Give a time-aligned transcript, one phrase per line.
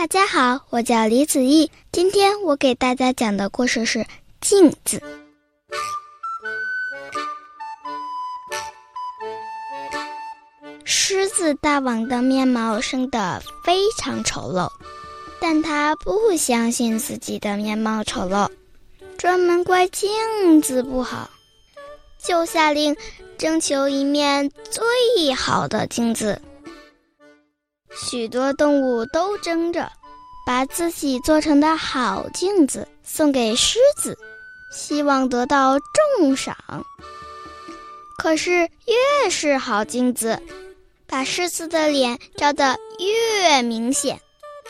[0.00, 1.70] 大家好，我叫李子毅。
[1.92, 3.98] 今天我给大家讲的故事是
[4.40, 4.98] 《镜子》。
[10.86, 14.70] 狮子大王的面貌生得非常丑陋，
[15.38, 18.48] 但他不相信自己的面貌丑陋，
[19.18, 21.28] 专门怪镜子不好，
[22.24, 22.96] 就下令
[23.36, 26.40] 征求一面最好的镜子。
[27.94, 29.90] 许多动物都争着
[30.46, 34.16] 把自己做成的好镜子送给狮子，
[34.72, 35.78] 希望得到
[36.18, 36.56] 重赏。
[38.18, 40.40] 可是越是好镜子，
[41.06, 44.20] 把狮子的脸照得越明显。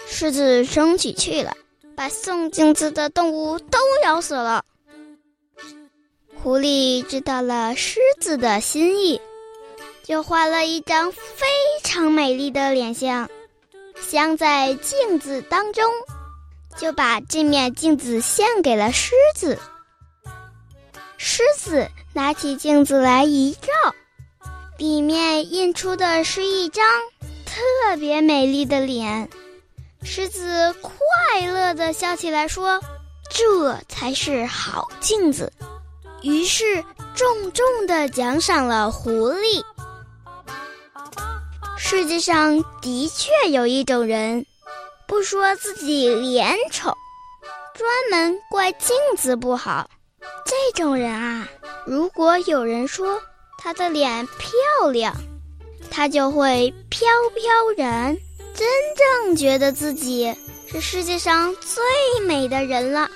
[0.06, 1.52] 狮子生起气了，
[1.96, 4.64] 把送镜子的动物都咬死了。
[6.42, 9.20] 狐狸知道了狮子的心意。
[10.02, 11.46] 就画了一张非
[11.90, 13.28] 常美丽的脸像，
[14.00, 15.82] 镶在镜子当中，
[16.76, 19.58] 就把这面镜子献给了狮子。
[21.18, 23.68] 狮子拿起镜子来一照，
[24.78, 26.86] 里面印出的是一张
[27.44, 29.28] 特别美丽的脸。
[30.04, 30.92] 狮子快
[31.44, 32.80] 乐地笑起来，说
[33.34, 35.52] ：“这才是好镜子。”
[36.22, 36.84] 于是
[37.16, 39.64] 重重地奖赏了狐狸。
[41.90, 44.46] 世界上的确有一种人，
[45.08, 46.96] 不说自己脸丑，
[47.74, 49.90] 专门怪镜子不好。
[50.44, 51.48] 这种人啊，
[51.84, 53.20] 如果有人说
[53.58, 55.12] 他的脸漂亮，
[55.90, 58.16] 他就会飘飘然，
[58.54, 58.68] 真
[59.24, 60.32] 正觉得自己
[60.70, 63.10] 是世界上最美的人了。